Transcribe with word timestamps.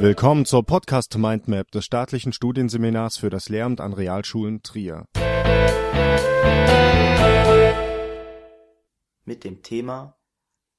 Willkommen 0.00 0.44
zur 0.44 0.64
Podcast 0.64 1.18
Mindmap 1.18 1.72
des 1.72 1.84
staatlichen 1.84 2.32
Studienseminars 2.32 3.16
für 3.16 3.30
das 3.30 3.48
Lehramt 3.48 3.80
an 3.80 3.92
Realschulen 3.92 4.62
Trier. 4.62 5.06
Mit 9.24 9.42
dem 9.42 9.64
Thema 9.64 10.16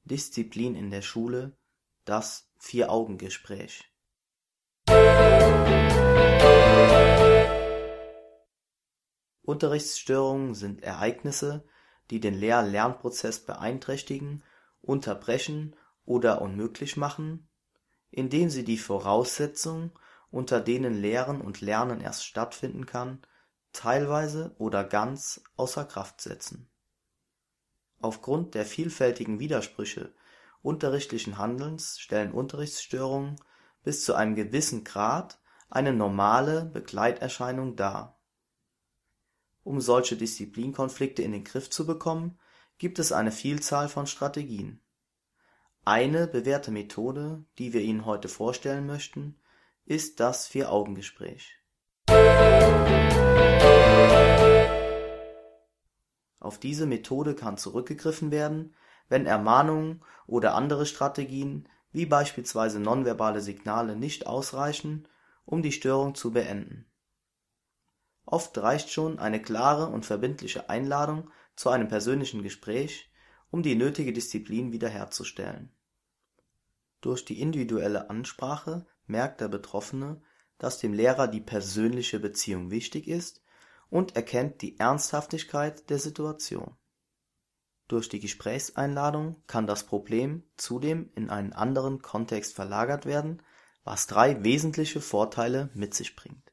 Disziplin 0.05 0.73
in 0.73 0.90
der 0.90 1.02
Schule, 1.02 1.58
das 2.05 2.50
Vier-Augen-Gespräch. 2.59 3.91
Unterrichtsstörungen 9.41 10.55
sind 10.55 10.81
Ereignisse, 10.81 11.66
die 12.09 12.22
den 12.22 12.36
Lehr-Lernprozess 12.36 13.45
beeinträchtigen, 13.45 14.45
unterbrechen 14.81 15.76
oder 16.05 16.41
unmöglich 16.41 16.95
machen 16.95 17.48
indem 18.12 18.49
sie 18.49 18.63
die 18.63 18.77
Voraussetzungen, 18.77 19.91
unter 20.31 20.62
denen 20.62 20.94
Lehren 20.94 21.41
und 21.41 21.62
Lernen 21.62 22.02
erst 22.02 22.26
stattfinden 22.26 22.85
kann, 22.85 23.22
teilweise 23.73 24.55
oder 24.58 24.84
ganz 24.84 25.41
außer 25.55 25.85
Kraft 25.85 26.22
setzen. 26.22 26.70
Aufgrund 27.99 28.55
der 28.55 28.66
vielfältigen 28.66 29.40
Widersprüche 29.40 30.13
unterrichtlichen 30.62 31.38
Handelns 31.38 31.99
stellen 31.99 32.32
Unterrichtsstörungen 32.32 33.35
bis 33.84 34.04
zu 34.04 34.13
einem 34.13 34.35
gewissen 34.35 34.84
Grad 34.84 35.40
eine 35.70 35.94
normale 35.94 36.66
Begleiterscheinung 36.66 37.76
dar. 37.76 38.20
Um 39.63 39.82
solche 39.82 40.16
Disziplinkonflikte 40.16 41.21
in 41.21 41.32
den 41.32 41.44
Griff 41.44 41.70
zu 41.70 41.85
bekommen, 41.85 42.40
gibt 42.77 42.98
es 42.98 43.12
eine 43.12 43.32
Vielzahl 43.32 43.88
von 43.88 44.07
Strategien 44.07 44.82
eine 45.86 46.27
bewährte 46.27 46.72
Methode, 46.72 47.44
die 47.58 47.74
wir 47.74 47.82
Ihnen 47.82 48.05
heute 48.05 48.27
vorstellen 48.27 48.85
möchten, 48.85 49.40
ist 49.86 50.20
das 50.20 50.48
Vier-Augen-Gespräch. 50.48 51.55
Auf 56.40 56.58
diese 56.60 56.86
Methode 56.86 57.36
kann 57.36 57.58
zurückgegriffen 57.58 58.32
werden, 58.32 58.76
wenn 59.08 59.26
Ermahnungen 59.26 60.04
oder 60.27 60.55
andere 60.55 60.86
Strategien 60.86 61.68
wie 61.91 62.05
beispielsweise 62.05 62.80
nonverbale 62.80 63.41
Signale 63.41 63.96
nicht 63.96 64.28
ausreichen, 64.28 65.08
um 65.46 65.62
die 65.62 65.72
Störung 65.72 66.16
zu 66.16 66.31
beenden. 66.31 66.86
Oft 68.25 68.56
reicht 68.59 68.91
schon 68.91 69.18
eine 69.18 69.41
klare 69.41 69.88
und 69.88 70.06
verbindliche 70.06 70.69
Einladung 70.69 71.31
zu 71.56 71.69
einem 71.69 71.88
persönlichen 71.88 72.44
Gespräch, 72.44 73.09
um 73.52 73.64
die 73.64 73.75
nötige 73.75 74.14
Disziplin 74.14 74.72
wiederherzustellen 74.72 75.72
durch 77.02 77.24
die 77.24 77.40
individuelle 77.40 78.09
Ansprache 78.09 78.86
merkt 79.08 79.42
der 79.42 79.47
Betroffene, 79.47 80.22
dass 80.58 80.80
dem 80.80 80.94
Lehrer 80.94 81.28
die 81.28 81.42
persönliche 81.42 82.20
Beziehung 82.20 82.72
wichtig 82.72 83.08
ist 83.08 83.42
und 83.90 84.16
erkennt 84.16 84.62
die 84.62 84.78
Ernsthaftigkeit 84.80 85.90
der 85.90 86.00
Situation. 86.00 86.75
Durch 87.88 88.09
die 88.09 88.20
Gesprächseinladung 88.20 89.42
kann 89.47 89.66
das 89.66 89.86
Problem 89.86 90.44
zudem 90.58 91.09
in 91.16 91.30
einen 91.30 91.53
anderen 91.53 92.02
Kontext 92.02 92.53
verlagert 92.53 93.06
werden, 93.06 93.42
was 93.84 94.06
drei 94.06 94.44
wesentliche 94.44 95.02
Vorteile 95.02 95.70
mit 95.74 95.94
sich 95.94 96.16
bringt. 96.16 96.52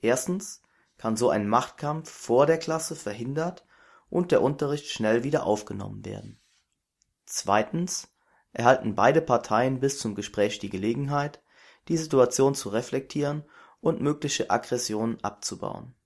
Erstens 0.00 0.62
kann 0.96 1.16
so 1.16 1.28
ein 1.28 1.46
Machtkampf 1.46 2.10
vor 2.10 2.46
der 2.46 2.58
Klasse 2.58 2.96
verhindert 2.96 3.64
und 4.14 4.30
der 4.30 4.42
Unterricht 4.42 4.86
schnell 4.86 5.24
wieder 5.24 5.44
aufgenommen 5.44 6.04
werden. 6.04 6.40
Zweitens 7.26 8.14
erhalten 8.52 8.94
beide 8.94 9.20
Parteien 9.20 9.80
bis 9.80 9.98
zum 9.98 10.14
Gespräch 10.14 10.60
die 10.60 10.70
Gelegenheit, 10.70 11.42
die 11.88 11.96
Situation 11.96 12.54
zu 12.54 12.68
reflektieren 12.68 13.42
und 13.80 14.00
mögliche 14.00 14.50
Aggressionen 14.50 15.18
abzubauen. 15.24 15.96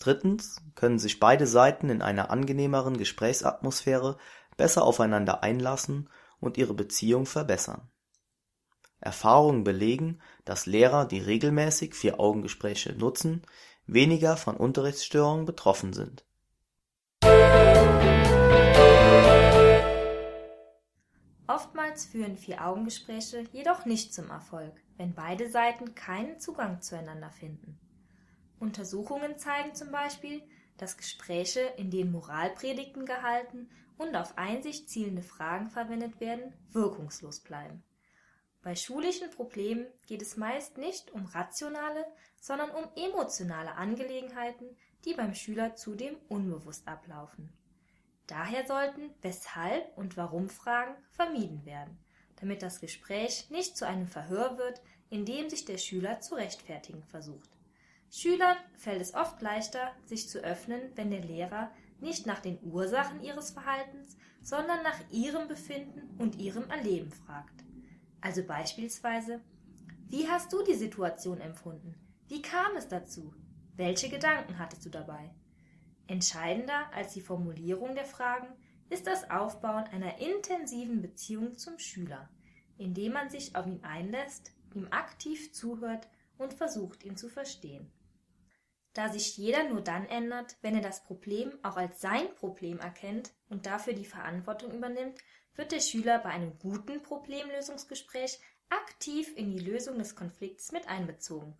Drittens 0.00 0.60
können 0.74 0.98
sich 0.98 1.18
beide 1.18 1.46
Seiten 1.46 1.88
in 1.88 2.02
einer 2.02 2.28
angenehmeren 2.28 2.98
Gesprächsatmosphäre 2.98 4.18
besser 4.58 4.84
aufeinander 4.84 5.42
einlassen 5.42 6.10
und 6.40 6.58
ihre 6.58 6.74
Beziehung 6.74 7.24
verbessern. 7.24 7.90
Erfahrungen 9.00 9.64
belegen, 9.64 10.20
dass 10.44 10.66
Lehrer, 10.66 11.06
die 11.06 11.20
regelmäßig 11.20 11.94
Vier-Augen-Gespräche 11.94 12.92
nutzen, 12.92 13.46
weniger 13.86 14.36
von 14.36 14.58
Unterrichtsstörungen 14.58 15.46
betroffen 15.46 15.94
sind 15.94 16.26
Oftmals 21.48 22.06
führen 22.06 22.36
Vier-Augen-Gespräche 22.36 23.44
jedoch 23.52 23.84
nicht 23.84 24.14
zum 24.14 24.30
Erfolg, 24.30 24.74
wenn 24.96 25.14
beide 25.14 25.50
Seiten 25.50 25.94
keinen 25.94 26.38
Zugang 26.38 26.80
zueinander 26.80 27.30
finden. 27.30 27.78
Untersuchungen 28.60 29.36
zeigen 29.38 29.74
zum 29.74 29.90
Beispiel, 29.90 30.42
dass 30.76 30.96
Gespräche, 30.96 31.60
in 31.76 31.90
denen 31.90 32.12
Moralpredigten 32.12 33.06
gehalten 33.06 33.68
und 33.98 34.14
auf 34.14 34.38
Einsicht 34.38 34.88
zielende 34.88 35.22
Fragen 35.22 35.68
verwendet 35.68 36.20
werden, 36.20 36.52
wirkungslos 36.70 37.40
bleiben. 37.40 37.82
Bei 38.62 38.76
schulischen 38.76 39.30
Problemen 39.30 39.86
geht 40.06 40.22
es 40.22 40.36
meist 40.36 40.78
nicht 40.78 41.10
um 41.10 41.26
rationale, 41.26 42.06
sondern 42.40 42.70
um 42.70 42.84
emotionale 42.94 43.74
Angelegenheiten, 43.74 44.76
die 45.04 45.14
beim 45.14 45.34
Schüler 45.34 45.74
zudem 45.74 46.14
unbewusst 46.28 46.86
ablaufen 46.86 47.52
Daher 48.32 48.66
sollten 48.66 49.10
Weshalb- 49.20 49.94
und 49.94 50.16
Warum-Fragen 50.16 50.94
vermieden 51.10 51.66
werden, 51.66 51.98
damit 52.36 52.62
das 52.62 52.80
Gespräch 52.80 53.50
nicht 53.50 53.76
zu 53.76 53.86
einem 53.86 54.06
Verhör 54.06 54.56
wird, 54.56 54.80
in 55.10 55.26
dem 55.26 55.50
sich 55.50 55.66
der 55.66 55.76
Schüler 55.76 56.18
zu 56.20 56.36
rechtfertigen 56.36 57.02
versucht. 57.02 57.50
Schülern 58.10 58.56
fällt 58.78 59.02
es 59.02 59.12
oft 59.12 59.42
leichter, 59.42 59.92
sich 60.06 60.30
zu 60.30 60.38
öffnen, 60.42 60.80
wenn 60.94 61.10
der 61.10 61.20
Lehrer 61.20 61.70
nicht 62.00 62.24
nach 62.24 62.40
den 62.40 62.58
Ursachen 62.62 63.22
ihres 63.22 63.50
Verhaltens, 63.50 64.16
sondern 64.40 64.82
nach 64.82 64.98
ihrem 65.10 65.46
Befinden 65.46 66.08
und 66.18 66.36
ihrem 66.36 66.70
Erleben 66.70 67.10
fragt. 67.10 67.62
Also 68.22 68.42
beispielsweise, 68.42 69.42
wie 70.08 70.26
hast 70.26 70.50
du 70.54 70.64
die 70.64 70.74
Situation 70.74 71.38
empfunden? 71.38 71.96
Wie 72.28 72.40
kam 72.40 72.76
es 72.78 72.88
dazu? 72.88 73.34
Welche 73.76 74.08
Gedanken 74.08 74.58
hattest 74.58 74.86
du 74.86 74.88
dabei? 74.88 75.34
Entscheidender 76.06 76.92
als 76.92 77.14
die 77.14 77.20
Formulierung 77.20 77.94
der 77.94 78.04
Fragen 78.04 78.48
ist 78.90 79.06
das 79.06 79.30
Aufbauen 79.30 79.84
einer 79.84 80.18
intensiven 80.18 81.00
Beziehung 81.00 81.56
zum 81.56 81.78
Schüler, 81.78 82.28
indem 82.76 83.12
man 83.12 83.30
sich 83.30 83.56
auf 83.56 83.66
ihn 83.66 83.82
einlässt, 83.84 84.52
ihm 84.74 84.88
aktiv 84.90 85.52
zuhört 85.52 86.08
und 86.38 86.54
versucht, 86.54 87.04
ihn 87.04 87.16
zu 87.16 87.28
verstehen. 87.28 87.90
Da 88.92 89.08
sich 89.08 89.38
jeder 89.38 89.64
nur 89.68 89.80
dann 89.80 90.04
ändert, 90.06 90.56
wenn 90.60 90.74
er 90.74 90.82
das 90.82 91.02
Problem 91.04 91.58
auch 91.62 91.76
als 91.76 92.00
sein 92.02 92.34
Problem 92.34 92.78
erkennt 92.78 93.32
und 93.48 93.64
dafür 93.64 93.94
die 93.94 94.04
Verantwortung 94.04 94.72
übernimmt, 94.72 95.18
wird 95.54 95.72
der 95.72 95.80
Schüler 95.80 96.18
bei 96.18 96.30
einem 96.30 96.58
guten 96.58 97.02
Problemlösungsgespräch 97.02 98.38
aktiv 98.68 99.34
in 99.36 99.50
die 99.50 99.64
Lösung 99.64 99.98
des 99.98 100.14
Konflikts 100.14 100.72
mit 100.72 100.88
einbezogen 100.88 101.56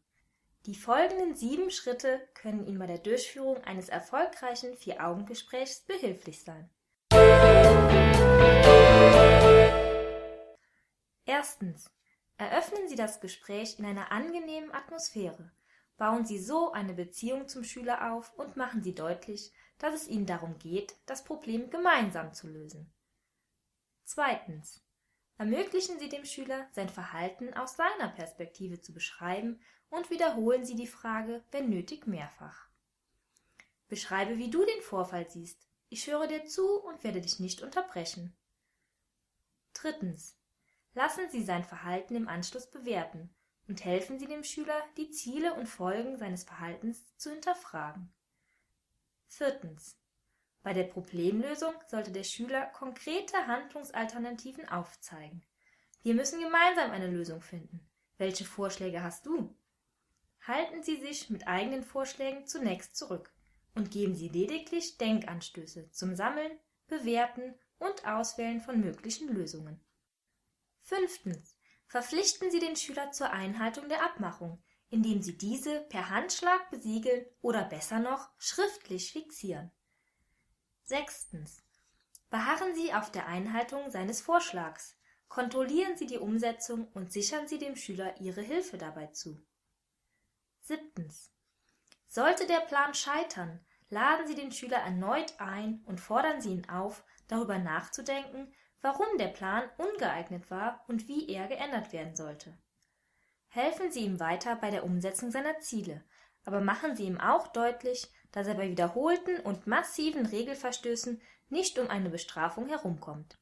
die 0.66 0.76
folgenden 0.76 1.34
sieben 1.34 1.70
Schritte 1.70 2.20
können 2.34 2.66
Ihnen 2.66 2.78
bei 2.78 2.86
der 2.86 2.98
Durchführung 2.98 3.58
eines 3.64 3.88
erfolgreichen 3.88 4.76
Vier-Augen-Gesprächs 4.76 5.80
behilflich 5.80 6.44
sein. 6.44 6.70
Erstens. 11.24 11.90
Eröffnen 12.38 12.88
Sie 12.88 12.96
das 12.96 13.20
Gespräch 13.20 13.78
in 13.78 13.84
einer 13.84 14.10
angenehmen 14.10 14.72
Atmosphäre. 14.72 15.52
Bauen 15.96 16.24
Sie 16.24 16.38
so 16.38 16.72
eine 16.72 16.94
Beziehung 16.94 17.46
zum 17.46 17.62
Schüler 17.62 18.12
auf 18.12 18.32
und 18.36 18.56
machen 18.56 18.82
Sie 18.82 18.94
deutlich, 18.94 19.52
dass 19.78 19.94
es 19.94 20.08
Ihnen 20.08 20.26
darum 20.26 20.58
geht, 20.58 20.96
das 21.06 21.22
Problem 21.24 21.70
gemeinsam 21.70 22.34
zu 22.34 22.48
lösen. 22.48 22.92
Zweitens. 24.04 24.82
Ermöglichen 25.38 25.98
Sie 25.98 26.08
dem 26.08 26.24
Schüler, 26.24 26.68
sein 26.72 26.88
Verhalten 26.88 27.52
aus 27.54 27.76
seiner 27.76 28.08
Perspektive 28.08 28.80
zu 28.80 28.92
beschreiben 28.92 29.60
und 29.90 30.10
wiederholen 30.10 30.64
Sie 30.64 30.76
die 30.76 30.86
Frage, 30.86 31.42
wenn 31.50 31.68
nötig, 31.68 32.06
mehrfach. 32.06 32.68
Beschreibe, 33.88 34.38
wie 34.38 34.50
du 34.50 34.64
den 34.64 34.82
Vorfall 34.82 35.28
siehst. 35.28 35.68
Ich 35.88 36.06
höre 36.06 36.26
dir 36.26 36.46
zu 36.46 36.80
und 36.80 37.04
werde 37.04 37.20
dich 37.20 37.40
nicht 37.40 37.60
unterbrechen. 37.60 38.34
Drittens. 39.74 40.38
Lassen 40.94 41.28
Sie 41.30 41.42
sein 41.42 41.64
Verhalten 41.64 42.14
im 42.14 42.28
Anschluss 42.28 42.70
bewerten 42.70 43.34
und 43.68 43.84
helfen 43.84 44.18
Sie 44.18 44.26
dem 44.26 44.44
Schüler, 44.44 44.82
die 44.96 45.10
Ziele 45.10 45.54
und 45.54 45.66
Folgen 45.66 46.16
seines 46.18 46.44
Verhaltens 46.44 47.04
zu 47.16 47.30
hinterfragen. 47.30 48.12
Viertens. 49.28 49.98
Bei 50.62 50.72
der 50.72 50.84
Problemlösung 50.84 51.74
sollte 51.88 52.12
der 52.12 52.22
Schüler 52.22 52.66
konkrete 52.66 53.46
Handlungsalternativen 53.46 54.68
aufzeigen. 54.68 55.42
Wir 56.02 56.14
müssen 56.14 56.40
gemeinsam 56.40 56.90
eine 56.90 57.08
Lösung 57.08 57.40
finden. 57.40 57.80
Welche 58.18 58.44
Vorschläge 58.44 59.02
hast 59.02 59.26
du? 59.26 59.54
Halten 60.46 60.82
Sie 60.82 60.96
sich 60.96 61.30
mit 61.30 61.46
eigenen 61.46 61.82
Vorschlägen 61.82 62.46
zunächst 62.46 62.96
zurück 62.96 63.32
und 63.74 63.90
geben 63.90 64.14
Sie 64.14 64.28
lediglich 64.28 64.98
Denkanstöße 64.98 65.90
zum 65.90 66.14
Sammeln, 66.14 66.52
Bewerten 66.86 67.54
und 67.78 68.06
Auswählen 68.06 68.60
von 68.60 68.80
möglichen 68.80 69.28
Lösungen. 69.28 69.80
Fünftens. 70.82 71.56
verpflichten 71.86 72.50
Sie 72.50 72.58
den 72.58 72.76
Schüler 72.76 73.12
zur 73.12 73.30
Einhaltung 73.30 73.88
der 73.88 74.04
Abmachung, 74.04 74.62
indem 74.90 75.22
Sie 75.22 75.36
diese 75.36 75.80
per 75.82 76.10
Handschlag 76.10 76.70
besiegeln 76.70 77.24
oder 77.40 77.64
besser 77.64 77.98
noch 77.98 78.30
schriftlich 78.38 79.12
fixieren. 79.12 79.70
Sechstens. 80.92 81.64
Beharren 82.28 82.74
Sie 82.74 82.92
auf 82.92 83.10
der 83.10 83.26
Einhaltung 83.26 83.90
seines 83.90 84.20
Vorschlags. 84.20 84.94
Kontrollieren 85.26 85.96
Sie 85.96 86.04
die 86.04 86.18
Umsetzung 86.18 86.86
und 86.88 87.10
sichern 87.10 87.48
Sie 87.48 87.56
dem 87.56 87.76
Schüler 87.76 88.20
Ihre 88.20 88.42
Hilfe 88.42 88.76
dabei 88.76 89.06
zu. 89.06 89.42
Siebtens. 90.60 91.32
Sollte 92.08 92.46
der 92.46 92.60
Plan 92.60 92.92
scheitern, 92.92 93.64
laden 93.88 94.26
Sie 94.26 94.34
den 94.34 94.52
Schüler 94.52 94.76
erneut 94.76 95.40
ein 95.40 95.82
und 95.86 95.98
fordern 95.98 96.42
Sie 96.42 96.50
ihn 96.50 96.68
auf, 96.68 97.02
darüber 97.26 97.56
nachzudenken, 97.56 98.52
warum 98.82 99.16
der 99.16 99.28
Plan 99.28 99.70
ungeeignet 99.78 100.50
war 100.50 100.84
und 100.88 101.08
wie 101.08 101.26
er 101.30 101.48
geändert 101.48 101.94
werden 101.94 102.14
sollte. 102.14 102.58
Helfen 103.48 103.90
Sie 103.90 104.00
ihm 104.00 104.20
weiter 104.20 104.56
bei 104.56 104.70
der 104.70 104.84
Umsetzung 104.84 105.30
seiner 105.30 105.58
Ziele, 105.60 106.04
aber 106.44 106.60
machen 106.60 106.96
Sie 106.96 107.04
ihm 107.04 107.18
auch 107.18 107.48
deutlich, 107.48 108.12
dass 108.32 108.46
er 108.46 108.54
bei 108.54 108.68
wiederholten 108.68 109.38
und 109.40 109.66
massiven 109.66 110.26
Regelverstößen 110.26 111.20
nicht 111.48 111.78
um 111.78 111.88
eine 111.88 112.10
Bestrafung 112.10 112.68
herumkommt. 112.68 113.38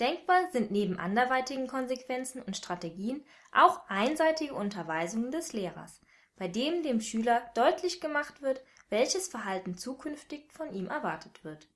Denkbar 0.00 0.50
sind 0.50 0.70
neben 0.70 0.98
anderweitigen 0.98 1.66
Konsequenzen 1.66 2.42
und 2.42 2.56
Strategien 2.56 3.24
auch 3.52 3.88
einseitige 3.88 4.54
Unterweisungen 4.54 5.30
des 5.30 5.52
Lehrers, 5.52 6.00
bei 6.36 6.48
dem 6.48 6.82
dem 6.82 7.00
Schüler 7.00 7.42
deutlich 7.54 8.00
gemacht 8.00 8.40
wird, 8.40 8.62
welches 8.88 9.28
Verhalten 9.28 9.76
zukünftig 9.76 10.50
von 10.52 10.72
ihm 10.72 10.86
erwartet 10.86 11.44
wird. 11.44 11.68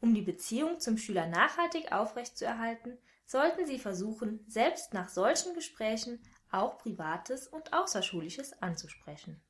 Um 0.00 0.14
die 0.14 0.22
Beziehung 0.22 0.80
zum 0.80 0.98
Schüler 0.98 1.26
nachhaltig 1.26 1.92
aufrechtzuerhalten, 1.92 2.98
sollten 3.26 3.66
Sie 3.66 3.78
versuchen, 3.78 4.44
selbst 4.48 4.92
nach 4.92 5.08
solchen 5.08 5.54
Gesprächen 5.54 6.22
auch 6.50 6.78
Privates 6.78 7.48
und 7.48 7.72
Außerschulisches 7.72 8.62
anzusprechen. 8.62 9.40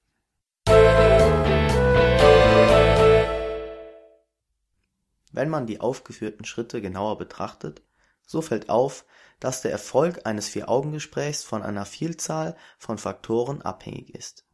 Wenn 5.35 5.49
man 5.49 5.67
die 5.67 5.81
aufgeführten 5.81 6.45
Schritte 6.45 6.81
genauer 6.81 7.19
betrachtet, 7.19 7.83
so 8.25 8.41
fällt 8.41 8.69
auf, 8.69 9.05
dass 9.41 9.63
der 9.63 9.73
Erfolg 9.73 10.27
eines 10.27 10.49
Vier-Augen-Gesprächs 10.49 11.43
von 11.43 11.65
einer 11.65 11.87
Vielzahl 11.87 12.57
von 12.79 12.99
Faktoren 12.99 13.61
abhängig 13.61 14.15
ist. 14.15 14.47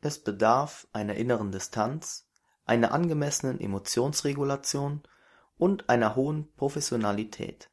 Es 0.00 0.18
bedarf 0.18 0.88
einer 0.92 1.14
inneren 1.14 1.52
Distanz, 1.52 2.26
einer 2.64 2.90
angemessenen 2.90 3.60
Emotionsregulation 3.60 5.04
und 5.58 5.88
einer 5.88 6.16
hohen 6.16 6.52
Professionalität. 6.56 7.70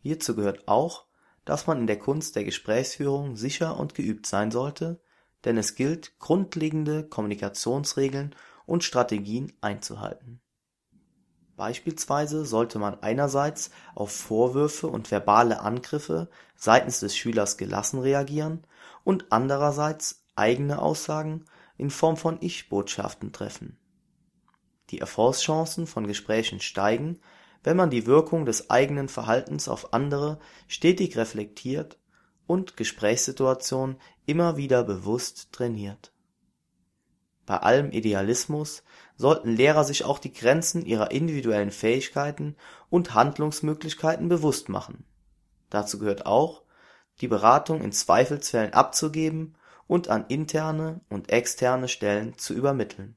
Hierzu 0.00 0.34
gehört 0.34 0.66
auch, 0.66 1.08
dass 1.44 1.66
man 1.66 1.78
in 1.78 1.86
der 1.86 1.98
Kunst 1.98 2.36
der 2.36 2.44
Gesprächsführung 2.44 3.36
sicher 3.36 3.78
und 3.78 3.94
geübt 3.94 4.24
sein 4.24 4.50
sollte, 4.50 5.02
denn 5.44 5.58
es 5.58 5.74
gilt, 5.74 6.18
grundlegende 6.20 7.06
Kommunikationsregeln 7.06 8.34
und 8.64 8.82
Strategien 8.82 9.52
einzuhalten 9.60 10.40
Beispielsweise 11.56 12.44
sollte 12.44 12.78
man 12.78 13.02
einerseits 13.02 13.70
auf 13.94 14.12
Vorwürfe 14.12 14.88
und 14.88 15.10
verbale 15.10 15.60
Angriffe 15.60 16.28
seitens 16.54 17.00
des 17.00 17.16
Schülers 17.16 17.56
gelassen 17.56 17.98
reagieren 18.00 18.64
und 19.04 19.26
andererseits 19.30 20.22
eigene 20.34 20.80
Aussagen 20.80 21.46
in 21.78 21.90
Form 21.90 22.18
von 22.18 22.36
Ich-Botschaften 22.40 23.32
treffen. 23.32 23.78
Die 24.90 25.00
Erfolgschancen 25.00 25.86
von 25.86 26.06
Gesprächen 26.06 26.60
steigen, 26.60 27.18
wenn 27.64 27.76
man 27.76 27.90
die 27.90 28.06
Wirkung 28.06 28.44
des 28.44 28.70
eigenen 28.70 29.08
Verhaltens 29.08 29.68
auf 29.68 29.92
andere 29.94 30.38
stetig 30.68 31.16
reflektiert 31.16 31.98
und 32.46 32.76
Gesprächssituationen 32.76 33.96
immer 34.26 34.56
wieder 34.56 34.84
bewusst 34.84 35.52
trainiert. 35.52 36.12
Bei 37.46 37.58
allem 37.58 37.92
Idealismus 37.92 38.82
sollten 39.16 39.50
Lehrer 39.50 39.84
sich 39.84 40.04
auch 40.04 40.18
die 40.18 40.32
Grenzen 40.32 40.84
ihrer 40.84 41.12
individuellen 41.12 41.70
Fähigkeiten 41.70 42.56
und 42.90 43.14
Handlungsmöglichkeiten 43.14 44.28
bewusst 44.28 44.68
machen. 44.68 45.04
Dazu 45.70 46.00
gehört 46.00 46.26
auch, 46.26 46.64
die 47.20 47.28
Beratung 47.28 47.80
in 47.82 47.92
Zweifelsfällen 47.92 48.72
abzugeben 48.72 49.54
und 49.86 50.08
an 50.08 50.26
interne 50.26 51.00
und 51.08 51.30
externe 51.30 51.86
Stellen 51.86 52.36
zu 52.36 52.52
übermitteln. 52.52 53.16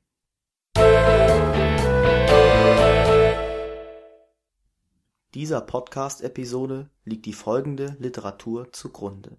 Dieser 5.33 5.61
Podcast-Episode 5.61 6.89
liegt 7.03 7.25
die 7.25 7.33
folgende 7.33 7.95
Literatur 7.99 8.71
zugrunde: 8.71 9.37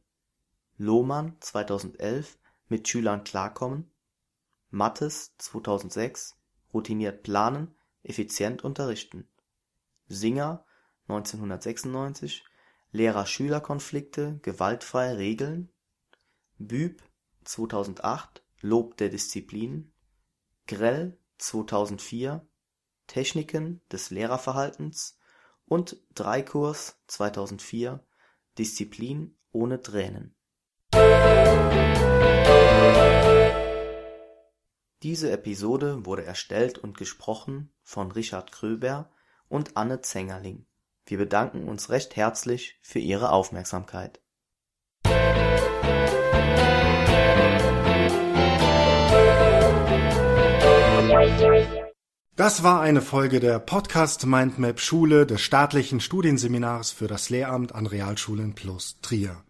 Lohmann 0.78 1.36
(2011) 1.40 2.38
Mit 2.68 2.86
Schülern 2.88 3.24
klarkommen, 3.24 3.90
Mattes 4.70 5.36
(2006) 5.38 6.36
routiniert 6.72 7.22
planen, 7.22 7.74
effizient 8.02 8.62
unterrichten. 8.62 9.28
Singer 10.06 10.64
(1996) 11.08 12.44
Lehrer-Schüler-Konflikte 12.92 14.38
gewaltfrei 14.42 15.14
regeln. 15.14 15.70
Büb 16.58 17.02
(2008) 17.44 18.42
Lob 18.60 18.96
der 18.96 19.08
Disziplin. 19.08 19.92
Grell 20.66 21.18
(2004) 21.38 22.46
Techniken 23.06 23.80
des 23.90 24.10
Lehrerverhaltens 24.10 25.18
und 25.66 25.96
Dreikurs 26.14 27.00
(2004) 27.08 28.04
Disziplin 28.56 29.36
ohne 29.52 29.80
Tränen 29.80 30.34
Diese 35.02 35.30
Episode 35.30 36.04
wurde 36.04 36.26
erstellt 36.26 36.76
und 36.76 36.98
gesprochen 36.98 37.72
von 37.82 38.12
Richard 38.12 38.52
Kröber 38.52 39.08
und 39.48 39.74
Anne 39.78 40.02
Zengerling. 40.02 40.66
Wir 41.06 41.16
bedanken 41.16 41.66
uns 41.70 41.88
recht 41.88 42.16
herzlich 42.16 42.78
für 42.82 42.98
Ihre 42.98 43.32
Aufmerksamkeit. 43.32 44.20
Das 52.36 52.62
war 52.62 52.82
eine 52.82 53.00
Folge 53.00 53.40
der 53.40 53.58
Podcast 53.58 54.26
Mindmap 54.26 54.80
Schule 54.80 55.24
des 55.24 55.40
staatlichen 55.40 56.00
Studienseminars 56.00 56.90
für 56.90 57.06
das 57.06 57.30
Lehramt 57.30 57.74
an 57.74 57.86
Realschulen 57.86 58.54
plus 58.54 59.00
Trier. 59.00 59.42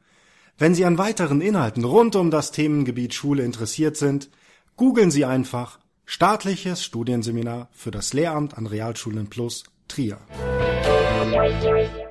Wenn 0.58 0.76
Sie 0.76 0.84
an 0.84 0.96
weiteren 0.96 1.40
Inhalten 1.40 1.82
rund 1.82 2.14
um 2.14 2.30
das 2.30 2.52
Themengebiet 2.52 3.14
Schule 3.14 3.42
interessiert 3.42 3.96
sind, 3.96 4.30
Googeln 4.76 5.10
Sie 5.10 5.24
einfach 5.24 5.78
Staatliches 6.06 6.82
Studienseminar 6.82 7.68
für 7.70 7.92
das 7.92 8.12
Lehramt 8.12 8.58
an 8.58 8.66
Realschulen 8.66 9.30
Plus 9.30 9.62
Trier. 9.86 10.18